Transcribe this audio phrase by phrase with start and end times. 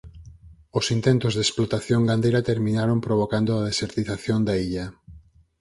[0.79, 4.85] Os intentos de explotación gandeira terminaron provocando a desertización da illa.